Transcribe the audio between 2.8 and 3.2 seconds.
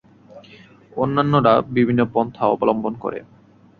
করে।